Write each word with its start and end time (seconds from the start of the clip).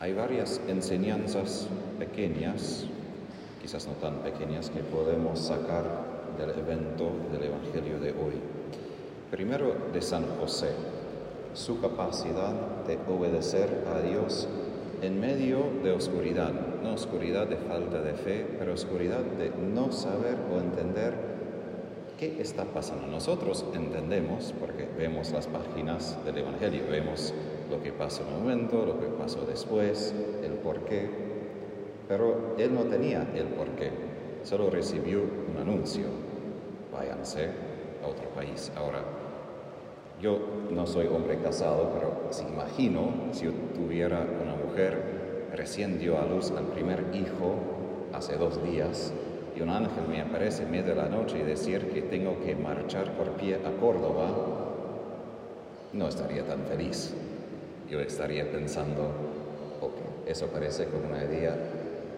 Hay 0.00 0.12
varias 0.12 0.60
enseñanzas 0.68 1.66
pequeñas, 1.98 2.86
quizás 3.60 3.88
no 3.88 3.94
tan 3.94 4.18
pequeñas, 4.18 4.70
que 4.70 4.78
podemos 4.78 5.40
sacar 5.40 5.84
del 6.38 6.50
evento 6.50 7.10
del 7.32 7.42
Evangelio 7.42 7.98
de 7.98 8.10
hoy. 8.10 8.34
Primero 9.32 9.74
de 9.92 10.00
San 10.00 10.24
José, 10.38 10.70
su 11.52 11.80
capacidad 11.80 12.54
de 12.86 12.96
obedecer 13.12 13.86
a 13.92 14.00
Dios 14.00 14.46
en 15.02 15.18
medio 15.18 15.64
de 15.82 15.90
oscuridad, 15.90 16.52
no 16.80 16.94
oscuridad 16.94 17.48
de 17.48 17.56
falta 17.56 18.00
de 18.00 18.14
fe, 18.14 18.46
pero 18.56 18.74
oscuridad 18.74 19.24
de 19.36 19.50
no 19.50 19.90
saber 19.90 20.36
o 20.54 20.60
entender 20.60 21.37
qué 22.18 22.42
está 22.42 22.64
pasando. 22.64 23.06
Nosotros 23.06 23.64
entendemos, 23.72 24.52
porque 24.58 24.88
vemos 24.98 25.30
las 25.30 25.46
páginas 25.46 26.18
del 26.24 26.38
Evangelio, 26.38 26.82
vemos 26.90 27.32
lo 27.70 27.80
que 27.80 27.92
pasa 27.92 28.22
en 28.22 28.34
un 28.34 28.40
momento, 28.40 28.84
lo 28.84 28.98
que 28.98 29.06
pasó 29.06 29.42
después, 29.46 30.12
el 30.42 30.52
porqué, 30.54 31.08
pero 32.08 32.56
él 32.58 32.74
no 32.74 32.82
tenía 32.82 33.26
el 33.34 33.46
porqué, 33.46 33.90
solo 34.42 34.68
recibió 34.68 35.20
un 35.22 35.56
anuncio, 35.58 36.06
váyanse 36.92 37.50
a 38.02 38.08
otro 38.08 38.28
país. 38.30 38.72
Ahora, 38.76 39.04
yo 40.20 40.40
no 40.72 40.86
soy 40.86 41.06
hombre 41.06 41.38
casado, 41.38 41.92
pero 41.94 42.32
si 42.32 42.44
imagino 42.44 43.28
si 43.30 43.44
yo 43.44 43.52
tuviera 43.74 44.26
una 44.42 44.56
mujer 44.56 45.48
recién 45.54 45.98
dio 46.00 46.18
a 46.18 46.26
luz 46.26 46.50
al 46.50 46.64
primer 46.64 47.04
hijo 47.14 47.54
hace 48.12 48.36
dos 48.36 48.62
días 48.64 49.12
y 49.58 49.62
un 49.62 49.70
ángel 49.70 50.06
me 50.08 50.20
aparece 50.20 50.62
en 50.62 50.70
medio 50.70 50.94
de 50.94 50.94
la 50.94 51.08
noche 51.08 51.38
y 51.40 51.42
decir 51.42 51.90
que 51.90 52.02
tengo 52.02 52.38
que 52.40 52.54
marchar 52.54 53.12
por 53.14 53.32
pie 53.32 53.56
a 53.56 53.80
Córdoba, 53.80 54.28
no 55.92 56.06
estaría 56.06 56.44
tan 56.44 56.60
feliz. 56.60 57.12
Yo 57.90 58.00
estaría 58.00 58.50
pensando, 58.52 59.10
ok, 59.80 60.28
eso 60.28 60.46
parece 60.46 60.86
como 60.86 61.08
una 61.08 61.24
idea 61.24 61.56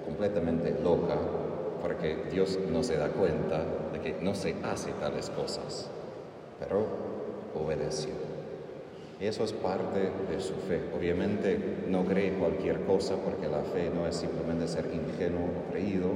completamente 0.04 0.74
loca 0.82 1.16
porque 1.80 2.24
Dios 2.30 2.58
no 2.70 2.82
se 2.82 2.98
da 2.98 3.08
cuenta 3.08 3.64
de 3.92 4.00
que 4.00 4.16
no 4.20 4.34
se 4.34 4.56
hace 4.62 4.92
tales 4.92 5.30
cosas. 5.30 5.88
Pero 6.58 6.84
obedeció. 7.54 8.12
Eso 9.18 9.44
es 9.44 9.52
parte 9.52 10.10
de 10.30 10.40
su 10.40 10.54
fe. 10.54 10.80
Obviamente 10.94 11.58
no 11.88 12.04
cree 12.04 12.34
cualquier 12.34 12.82
cosa 12.82 13.16
porque 13.16 13.48
la 13.48 13.62
fe 13.62 13.90
no 13.94 14.06
es 14.06 14.16
simplemente 14.16 14.68
ser 14.68 14.90
ingenuo 14.92 15.46
o 15.46 15.72
creído, 15.72 16.08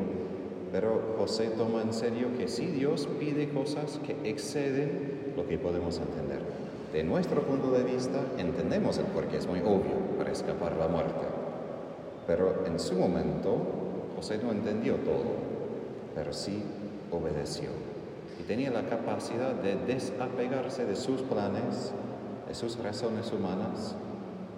pero 0.74 1.14
José 1.18 1.50
toma 1.56 1.82
en 1.82 1.92
serio 1.92 2.36
que 2.36 2.48
si 2.48 2.66
Dios 2.66 3.08
pide 3.20 3.48
cosas 3.50 4.00
que 4.04 4.28
exceden 4.28 5.32
lo 5.36 5.46
que 5.46 5.56
podemos 5.56 5.98
entender. 5.98 6.40
De 6.92 7.04
nuestro 7.04 7.42
punto 7.42 7.70
de 7.70 7.84
vista 7.84 8.18
entendemos 8.38 8.98
el 8.98 9.04
porqué, 9.04 9.36
es 9.36 9.46
muy 9.46 9.60
obvio, 9.60 9.94
para 10.18 10.32
escapar 10.32 10.74
la 10.74 10.88
muerte. 10.88 11.26
Pero 12.26 12.64
en 12.66 12.80
su 12.80 12.96
momento 12.96 13.56
José 14.16 14.40
no 14.42 14.50
entendió 14.50 14.96
todo, 14.96 15.36
pero 16.12 16.32
sí 16.32 16.60
obedeció 17.12 17.68
y 18.40 18.42
tenía 18.42 18.72
la 18.72 18.88
capacidad 18.88 19.54
de 19.54 19.76
desapegarse 19.76 20.86
de 20.86 20.96
sus 20.96 21.22
planes, 21.22 21.92
de 22.48 22.54
sus 22.56 22.80
razones 22.80 23.32
humanas, 23.32 23.94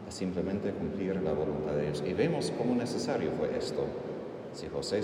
a 0.08 0.10
simplemente 0.10 0.70
cumplir 0.70 1.20
la 1.20 1.34
voluntad 1.34 1.72
de 1.72 1.82
Dios. 1.82 2.02
Y 2.06 2.14
vemos 2.14 2.54
cómo 2.56 2.74
necesario 2.74 3.32
fue 3.32 3.54
esto. 3.58 3.84
Si 4.56 4.68
José 4.68 5.02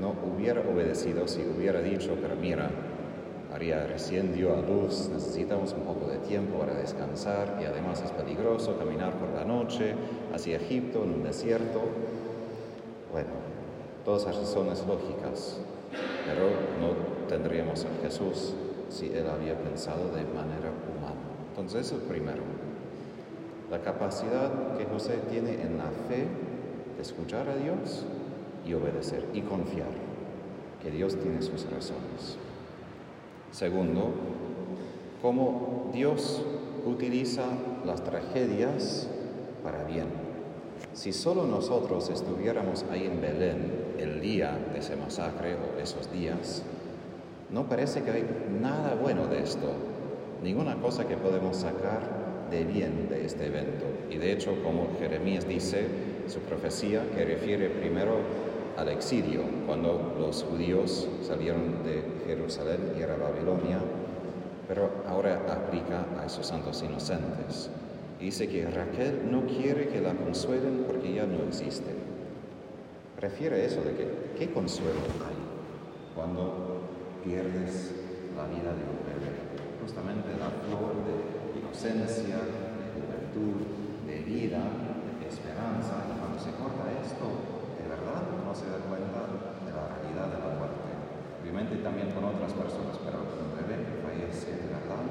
no 0.00 0.14
hubiera 0.24 0.62
obedecido, 0.62 1.28
si 1.28 1.42
hubiera 1.42 1.82
dicho, 1.82 2.16
pero 2.22 2.36
mira, 2.36 2.70
María 3.50 3.86
recién 3.86 4.34
dio 4.34 4.54
a 4.54 4.62
luz, 4.62 5.10
necesitamos 5.12 5.74
un 5.74 5.82
poco 5.82 6.06
de 6.06 6.16
tiempo 6.20 6.58
para 6.58 6.72
descansar 6.72 7.58
y 7.60 7.66
además 7.66 8.00
es 8.02 8.12
peligroso 8.12 8.78
caminar 8.78 9.12
por 9.18 9.28
la 9.28 9.44
noche 9.44 9.94
hacia 10.32 10.56
Egipto 10.56 11.04
en 11.04 11.10
un 11.10 11.22
desierto. 11.22 11.82
Bueno, 13.12 13.28
todas 14.06 14.22
esas 14.22 14.38
razones 14.38 14.82
lógicas, 14.86 15.58
pero 16.26 16.48
no 16.80 17.28
tendríamos 17.28 17.84
a 17.84 18.02
Jesús 18.02 18.54
si 18.88 19.08
Él 19.08 19.26
había 19.28 19.58
pensado 19.58 20.06
de 20.14 20.24
manera 20.24 20.72
humana. 20.88 21.20
Entonces, 21.50 21.88
eso 21.88 21.98
primero. 22.08 22.42
La 23.70 23.82
capacidad 23.82 24.78
que 24.78 24.86
José 24.86 25.18
tiene 25.28 25.60
en 25.60 25.76
la 25.76 25.90
fe 26.08 26.26
de 26.96 27.02
escuchar 27.02 27.50
a 27.50 27.56
Dios 27.56 28.06
y 28.66 28.74
obedecer 28.74 29.26
y 29.32 29.42
confiar 29.42 29.88
que 30.82 30.90
Dios 30.90 31.16
tiene 31.16 31.42
sus 31.42 31.64
razones. 31.70 32.36
Segundo, 33.52 34.12
cómo 35.22 35.90
Dios 35.92 36.42
utiliza 36.86 37.44
las 37.86 38.02
tragedias 38.04 39.08
para 39.62 39.84
bien. 39.84 40.06
Si 40.92 41.12
solo 41.12 41.46
nosotros 41.46 42.10
estuviéramos 42.10 42.84
ahí 42.90 43.04
en 43.06 43.20
Belén 43.20 43.72
el 43.98 44.20
día 44.20 44.58
de 44.72 44.80
ese 44.80 44.96
masacre 44.96 45.54
o 45.54 45.80
esos 45.80 46.12
días, 46.12 46.62
no 47.50 47.68
parece 47.68 48.02
que 48.02 48.10
hay 48.10 48.24
nada 48.60 48.96
bueno 49.00 49.26
de 49.26 49.42
esto, 49.42 49.72
ninguna 50.42 50.76
cosa 50.76 51.06
que 51.06 51.16
podemos 51.16 51.56
sacar 51.56 52.48
de 52.50 52.64
bien 52.64 53.08
de 53.08 53.24
este 53.24 53.46
evento. 53.46 53.86
Y 54.10 54.18
de 54.18 54.32
hecho, 54.32 54.62
como 54.62 54.88
Jeremías 54.98 55.48
dice, 55.48 55.86
su 56.28 56.40
profecía 56.40 57.02
que 57.14 57.24
refiere 57.24 57.68
primero 57.68 58.16
al 58.76 58.88
exilio, 58.88 59.42
cuando 59.66 60.16
los 60.18 60.42
judíos 60.44 61.08
salieron 61.22 61.84
de 61.84 62.02
Jerusalén 62.26 62.94
y 62.98 63.02
era 63.02 63.16
Babilonia, 63.16 63.78
pero 64.68 64.90
ahora 65.06 65.42
aplica 65.48 66.06
a 66.20 66.26
esos 66.26 66.46
santos 66.46 66.82
inocentes. 66.82 67.70
Dice 68.18 68.48
que 68.48 68.66
Raquel 68.66 69.30
no 69.30 69.46
quiere 69.46 69.88
que 69.88 70.00
la 70.00 70.14
consuelen 70.14 70.84
porque 70.86 71.12
ya 71.12 71.26
no 71.26 71.42
existe. 71.44 71.90
Refiere 73.20 73.64
eso 73.64 73.82
de 73.82 73.94
que, 73.94 74.08
¿qué 74.38 74.50
consuelo 74.50 75.00
hay 75.26 76.14
cuando 76.14 76.80
pierdes 77.24 77.92
la 78.36 78.46
vida 78.46 78.74
de 78.76 78.84
un 78.84 79.00
bebé. 79.06 79.32
Justamente 79.80 80.36
la 80.38 80.50
flor 80.66 80.92
de 81.06 81.58
inocencia, 81.58 82.36
de 82.36 82.84
juventud, 82.92 83.64
de 84.06 84.18
vida, 84.20 84.60
de 85.20 85.26
esperanza. 85.28 86.04
Y 86.10 86.18
cuando 86.18 86.38
se 86.38 86.52
corta 86.58 86.84
esto, 87.00 87.53
se 88.54 88.70
da 88.70 88.78
cuenta 88.86 89.26
de 89.66 89.70
la 89.74 89.84
realidad 89.98 90.30
de 90.30 90.38
la 90.38 90.50
muerte. 90.54 90.90
Obviamente 91.42 91.82
también 91.82 92.14
con 92.14 92.22
otras 92.22 92.54
personas, 92.54 92.94
pero 93.02 93.26
un 93.26 93.50
bebé 93.58 93.82
que 93.82 93.98
fallece 93.98 94.54
de 94.54 94.70
verdad 94.70 95.02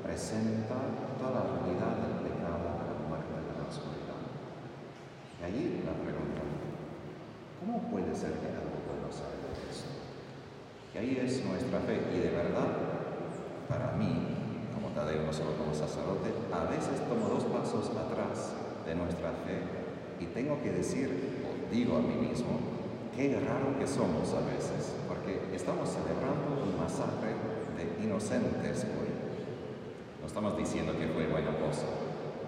presenta 0.00 0.80
toda 1.20 1.30
la 1.30 1.44
realidad 1.60 2.00
del 2.00 2.24
pecado, 2.24 2.80
de 2.80 2.96
la 2.96 3.04
muerte, 3.04 3.36
de 3.36 3.52
la 3.52 3.68
oscuridad. 3.68 4.20
Y 5.36 5.40
allí 5.44 5.64
la 5.84 5.92
pregunta, 5.92 6.40
¿cómo 7.60 7.84
puede 7.92 8.16
ser 8.16 8.40
que 8.40 8.48
algo 8.48 8.80
bueno 8.88 9.12
salga 9.12 9.52
de 9.52 9.60
esto? 9.68 9.92
Y 10.90 10.96
ahí 10.96 11.12
es 11.20 11.44
nuestra 11.44 11.84
fe. 11.84 12.00
Y 12.16 12.18
de 12.24 12.32
verdad, 12.32 12.72
para 13.68 13.92
mí, 13.92 14.72
como 14.72 14.88
Tadeo, 14.96 15.28
no 15.28 15.32
solo 15.32 15.52
como 15.60 15.76
sacerdote, 15.76 16.32
a 16.48 16.64
veces 16.64 16.96
tomo 17.04 17.28
dos 17.28 17.44
pasos 17.44 17.92
atrás 17.92 18.56
de 18.88 18.96
nuestra 18.96 19.36
fe 19.44 19.80
y 20.20 20.26
tengo 20.26 20.60
que 20.62 20.72
decir, 20.72 21.39
digo 21.70 21.96
a 21.96 22.02
mí 22.02 22.14
mismo, 22.28 22.58
qué 23.14 23.38
raro 23.38 23.78
que 23.78 23.86
somos 23.86 24.34
a 24.34 24.42
veces, 24.42 24.98
porque 25.06 25.38
estamos 25.54 25.88
celebrando 25.88 26.66
un 26.66 26.76
masacre 26.76 27.30
de 27.78 28.04
inocentes 28.04 28.84
hoy. 28.84 29.10
No 30.20 30.26
estamos 30.26 30.56
diciendo 30.58 30.92
que 30.98 31.06
fue 31.08 31.26
buena 31.28 31.54
cosa, 31.56 31.86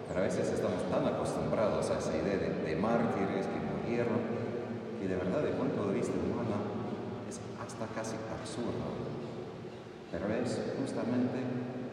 pero 0.08 0.20
a 0.20 0.24
veces 0.24 0.50
estamos 0.50 0.82
tan 0.90 1.06
acostumbrados 1.06 1.88
a 1.90 1.98
esa 1.98 2.16
idea 2.16 2.36
de, 2.36 2.76
mártires 2.76 3.46
que 3.46 3.58
murieron, 3.62 4.18
que 4.98 5.06
de 5.06 5.16
verdad, 5.16 5.42
de 5.42 5.54
punto 5.54 5.86
de 5.86 5.94
vista 5.94 6.12
humano, 6.18 6.82
hasta 7.62 7.86
casi 7.94 8.16
absurdo. 8.26 8.90
Pero 10.10 10.26
es 10.34 10.60
justamente 10.78 11.38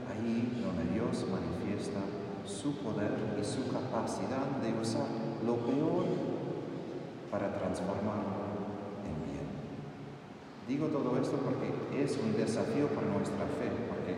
ahí 0.10 0.62
donde 0.66 0.92
Dios 0.92 1.26
manifiesta 1.30 2.02
su 2.46 2.76
poder 2.78 3.14
y 3.40 3.46
su 3.46 3.72
capacidad 3.72 4.58
de 4.60 4.74
usar 4.82 5.06
lo 5.46 5.56
peor 5.58 6.39
para 7.32 7.54
transformarlo 7.54 8.50
en 9.06 9.16
bien. 9.26 9.48
Digo 10.68 10.88
todo 10.88 11.18
esto 11.22 11.38
porque 11.38 11.70
es 12.04 12.18
un 12.18 12.36
desafío 12.36 12.88
para 12.90 13.08
nuestra 13.08 13.46
fe, 13.58 13.70
porque 13.90 14.16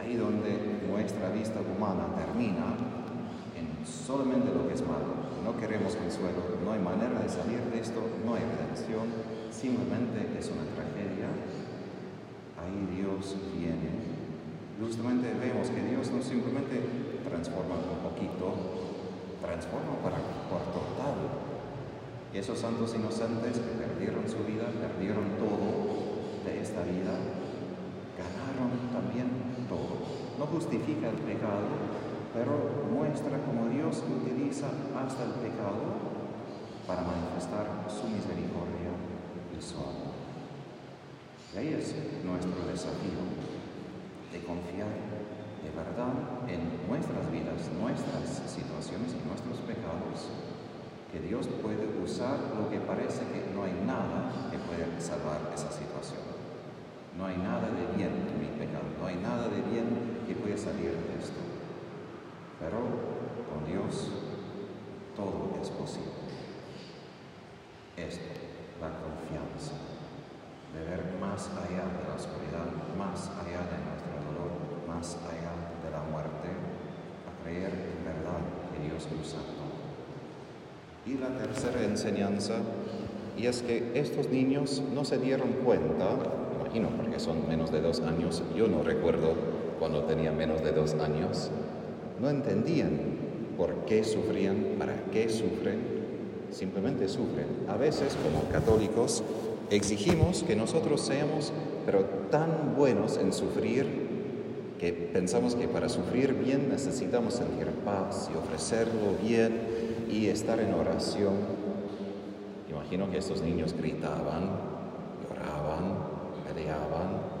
ahí 0.00 0.16
donde 0.16 0.82
nuestra 0.88 1.30
vista 1.30 1.60
humana 1.60 2.08
termina 2.16 2.76
en 3.56 3.86
solamente 3.86 4.52
lo 4.52 4.68
que 4.68 4.74
es 4.74 4.82
malo, 4.86 5.16
no 5.44 5.56
queremos 5.56 5.96
consuelo, 5.96 6.60
no 6.64 6.72
hay 6.72 6.80
manera 6.80 7.20
de 7.20 7.28
salir 7.28 7.60
de 7.72 7.80
esto, 7.80 8.00
no 8.24 8.34
hay 8.34 8.42
redención, 8.42 9.08
simplemente 9.50 10.36
es 10.38 10.50
una 10.50 10.64
tragedia, 10.74 11.28
ahí 12.60 12.96
Dios 12.96 13.36
viene. 13.56 14.16
Justamente 14.80 15.32
vemos 15.40 15.70
que 15.70 15.80
Dios 15.80 16.10
no 16.10 16.22
simplemente 16.22 16.80
transforma 17.24 17.76
un 17.80 18.04
poquito, 18.04 18.52
transforma 19.40 19.96
para 20.02 20.20
por 20.50 20.60
total. 20.72 21.45
Esos 22.36 22.58
santos 22.58 22.94
inocentes 22.94 23.56
que 23.56 23.72
perdieron 23.80 24.28
su 24.28 24.44
vida, 24.44 24.68
perdieron 24.68 25.40
todo 25.40 26.20
de 26.44 26.60
esta 26.60 26.84
vida, 26.84 27.16
ganaron 28.12 28.76
también 28.92 29.64
todo. 29.64 30.04
No 30.36 30.44
justifica 30.44 31.08
el 31.08 31.16
pecado, 31.24 31.64
pero 32.36 32.92
muestra 32.92 33.40
cómo 33.40 33.72
Dios 33.72 34.04
utiliza 34.04 34.68
hasta 34.68 35.24
el 35.24 35.32
pecado 35.40 35.80
para 36.86 37.08
manifestar 37.08 37.88
su 37.88 38.04
misericordia 38.04 38.92
y 39.48 39.56
su 39.56 39.80
amor. 39.80 40.12
Y 41.54 41.56
ahí 41.56 41.72
es 41.72 41.96
nuestro 42.20 42.68
desafío 42.68 43.24
de 44.28 44.44
confiar 44.44 44.92
de 45.64 45.72
verdad 45.72 46.12
en 46.52 46.84
nuestras 46.84 47.32
vidas, 47.32 47.64
nuestras 47.80 48.44
situaciones 48.44 49.16
y 49.16 49.24
nuestros 49.24 49.56
pecados, 49.64 50.28
que 51.16 51.28
Dios 51.28 51.48
puede 51.62 51.88
usar 52.04 52.36
lo 52.60 52.68
que 52.68 52.76
parece 52.76 53.24
que 53.32 53.48
no 53.54 53.64
hay 53.64 53.72
nada 53.86 54.28
que 54.50 54.58
pueda 54.58 54.84
salvar 55.00 55.48
esa 55.54 55.72
situación. 55.72 56.20
No 57.16 57.24
hay 57.24 57.38
nada 57.38 57.72
de 57.72 57.96
bien 57.96 58.12
en 58.28 58.36
mi 58.36 58.52
pecado, 58.60 58.84
no 59.00 59.06
hay 59.06 59.16
nada 59.16 59.48
de 59.48 59.62
bien 59.62 60.20
que 60.26 60.34
pueda 60.34 60.58
salir 60.58 60.92
de 60.92 61.16
esto. 61.16 61.40
Pero 62.60 62.76
con 63.48 63.64
Dios 63.64 64.12
todo 65.16 65.56
es 65.62 65.70
posible. 65.70 66.12
Esto, 67.96 68.36
la 68.76 68.92
confianza, 69.00 69.72
de 70.76 70.84
ver 70.84 71.16
más 71.18 71.48
allá 71.48 71.96
de 71.96 72.12
la 72.12 72.14
oscuridad, 72.14 72.68
más 72.92 73.32
allá 73.40 73.64
de 73.72 73.80
nuestro 73.88 74.20
dolor, 74.20 74.52
más 74.84 75.16
allá 75.24 75.56
de 75.80 75.88
la 75.88 76.04
muerte, 76.12 76.52
a 77.24 77.42
creer 77.42 77.72
en 77.72 78.04
verdad 78.04 78.44
que 78.68 78.84
Dios 78.84 79.08
todo. 79.08 79.65
Y 81.06 81.18
la 81.18 81.28
tercera 81.28 81.84
enseñanza, 81.84 82.54
y 83.38 83.46
es 83.46 83.62
que 83.62 83.92
estos 83.94 84.28
niños 84.28 84.82
no 84.92 85.04
se 85.04 85.18
dieron 85.18 85.52
cuenta, 85.64 86.08
imagino 86.60 86.88
porque 86.96 87.20
son 87.20 87.46
menos 87.48 87.70
de 87.70 87.80
dos 87.80 88.00
años, 88.00 88.42
yo 88.56 88.66
no 88.66 88.82
recuerdo 88.82 89.34
cuando 89.78 90.02
tenía 90.02 90.32
menos 90.32 90.64
de 90.64 90.72
dos 90.72 90.94
años, 90.94 91.50
no 92.20 92.28
entendían 92.28 92.98
por 93.56 93.84
qué 93.84 94.02
sufrían, 94.02 94.74
para 94.80 94.96
qué 95.12 95.28
sufren, 95.28 95.78
simplemente 96.50 97.08
sufren. 97.08 97.46
A 97.68 97.76
veces, 97.76 98.16
como 98.24 98.50
católicos, 98.50 99.22
exigimos 99.70 100.42
que 100.42 100.56
nosotros 100.56 101.02
seamos, 101.02 101.52
pero 101.84 102.00
tan 102.32 102.74
buenos 102.76 103.16
en 103.16 103.32
sufrir, 103.32 103.86
que 104.80 104.92
pensamos 104.92 105.54
que 105.54 105.68
para 105.68 105.88
sufrir 105.88 106.34
bien 106.34 106.68
necesitamos 106.68 107.34
sentir 107.34 107.68
paz 107.84 108.28
y 108.34 108.36
ofrecerlo 108.36 109.14
bien 109.22 109.85
y 110.08 110.26
estar 110.28 110.60
en 110.60 110.74
oración. 110.74 111.34
Imagino 112.70 113.10
que 113.10 113.18
estos 113.18 113.42
niños 113.42 113.74
gritaban, 113.74 114.50
lloraban, 115.22 115.98
peleaban, 116.46 117.36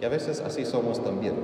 y 0.00 0.04
a 0.04 0.08
veces 0.08 0.40
así 0.40 0.64
somos 0.64 1.02
también. 1.02 1.34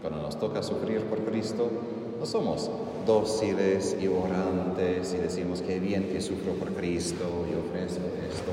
Cuando 0.00 0.20
nos 0.20 0.38
toca 0.38 0.62
sufrir 0.62 1.02
por 1.04 1.20
Cristo, 1.20 1.70
no 2.18 2.26
somos 2.26 2.70
dóciles 3.06 3.96
y 4.00 4.08
orantes 4.08 5.14
y 5.14 5.18
decimos 5.18 5.62
que 5.62 5.78
bien 5.78 6.08
que 6.12 6.20
sufro 6.20 6.52
por 6.54 6.72
Cristo 6.72 7.24
y 7.50 7.54
ofrezco 7.54 8.06
esto. 8.28 8.52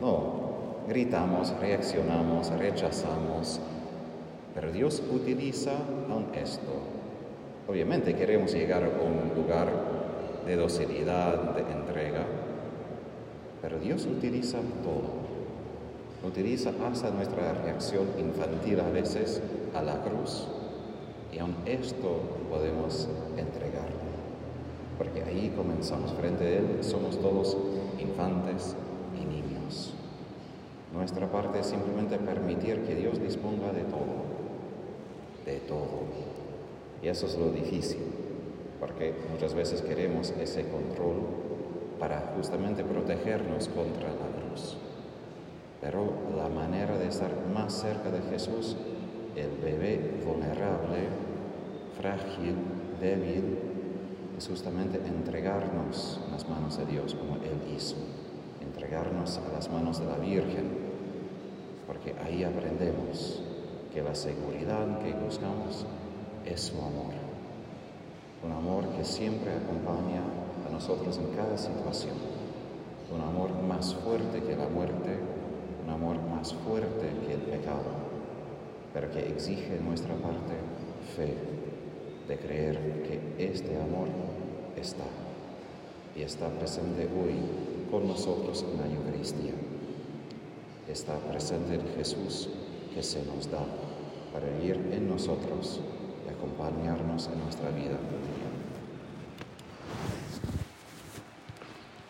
No, 0.00 0.86
gritamos, 0.88 1.52
reaccionamos, 1.60 2.50
rechazamos, 2.58 3.60
pero 4.54 4.70
Dios 4.70 5.02
utiliza 5.12 5.72
aún 6.10 6.26
esto. 6.34 6.72
Obviamente 7.68 8.14
queremos 8.14 8.52
llegar 8.52 8.82
a 8.82 8.88
un 8.88 9.34
lugar 9.34 10.01
de 10.46 10.56
docilidad, 10.56 11.54
de 11.54 11.62
entrega, 11.72 12.26
pero 13.60 13.78
Dios 13.78 14.06
utiliza 14.06 14.58
todo. 14.82 15.22
Utiliza 16.28 16.72
hasta 16.84 17.10
nuestra 17.10 17.52
reacción 17.64 18.06
infantil 18.18 18.80
a 18.80 18.90
veces 18.90 19.40
a 19.74 19.82
la 19.82 20.02
cruz 20.02 20.46
y 21.32 21.38
aún 21.38 21.54
esto 21.66 22.20
podemos 22.50 23.08
entregarle. 23.36 24.02
Porque 24.98 25.22
ahí 25.22 25.52
comenzamos 25.56 26.12
frente 26.12 26.44
a 26.44 26.58
Él, 26.58 26.78
somos 26.82 27.18
todos 27.20 27.56
infantes 27.98 28.76
y 29.20 29.24
niños. 29.24 29.94
Nuestra 30.92 31.26
parte 31.30 31.60
es 31.60 31.66
simplemente 31.66 32.18
permitir 32.18 32.82
que 32.84 32.94
Dios 32.94 33.20
disponga 33.20 33.72
de 33.72 33.82
todo, 33.84 34.22
de 35.46 35.56
todo. 35.60 36.02
Y 37.02 37.08
eso 37.08 37.26
es 37.26 37.36
lo 37.36 37.50
difícil, 37.50 38.02
porque 38.82 39.14
muchas 39.30 39.54
veces 39.54 39.80
queremos 39.80 40.34
ese 40.40 40.64
control 40.64 41.20
para 42.00 42.32
justamente 42.36 42.82
protegernos 42.82 43.68
contra 43.68 44.08
la 44.08 44.26
cruz. 44.36 44.76
Pero 45.80 46.12
la 46.36 46.48
manera 46.48 46.98
de 46.98 47.06
estar 47.06 47.30
más 47.54 47.74
cerca 47.74 48.10
de 48.10 48.20
Jesús 48.22 48.76
el 49.36 49.50
bebé 49.62 50.20
vulnerable, 50.26 51.06
frágil, 51.96 52.56
débil, 53.00 53.56
es 54.36 54.48
justamente 54.48 54.98
entregarnos 54.98 56.20
en 56.26 56.32
las 56.32 56.48
manos 56.48 56.76
de 56.76 56.86
Dios 56.86 57.14
como 57.14 57.36
Él 57.36 57.76
hizo, 57.76 57.94
entregarnos 58.60 59.38
a 59.38 59.52
las 59.52 59.70
manos 59.70 60.00
de 60.00 60.06
la 60.06 60.16
Virgen, 60.16 60.68
porque 61.86 62.16
ahí 62.24 62.42
aprendemos 62.42 63.44
que 63.94 64.02
la 64.02 64.16
seguridad 64.16 64.98
que 64.98 65.12
buscamos 65.12 65.86
es 66.44 66.60
su 66.60 66.78
amor, 66.78 67.21
un 68.44 68.52
amor 68.52 68.88
que 68.96 69.04
siempre 69.04 69.52
acompaña 69.52 70.22
a 70.66 70.72
nosotros 70.72 71.18
en 71.18 71.34
cada 71.36 71.56
situación, 71.56 72.14
un 73.14 73.20
amor 73.20 73.50
más 73.62 73.94
fuerte 73.94 74.42
que 74.42 74.56
la 74.56 74.68
muerte, 74.68 75.18
un 75.84 75.90
amor 75.90 76.16
más 76.22 76.54
fuerte 76.54 77.08
que 77.26 77.34
el 77.34 77.40
pecado 77.40 78.02
pero 78.92 79.10
que 79.10 79.20
exige 79.20 79.80
nuestra 79.80 80.14
parte 80.16 80.54
fe 81.16 81.34
de 82.28 82.38
creer 82.38 83.02
que 83.02 83.44
este 83.44 83.76
amor 83.76 84.08
está 84.76 85.04
y 86.14 86.22
está 86.22 86.48
presente 86.50 87.04
hoy 87.04 87.34
con 87.90 88.06
nosotros 88.06 88.64
en 88.70 88.80
la 88.80 88.94
Eucaristía. 88.94 89.52
Está 90.88 91.16
presente 91.18 91.74
en 91.74 91.86
Jesús 91.96 92.50
que 92.94 93.02
se 93.02 93.24
nos 93.24 93.50
da 93.50 93.64
para 94.32 94.46
ir 94.62 94.76
en 94.92 95.08
nosotros 95.08 95.80
acompañarnos 96.42 97.28
en 97.28 97.38
nuestra 97.40 97.70
vida 97.70 98.00